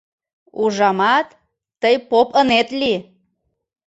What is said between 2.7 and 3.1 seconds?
лий!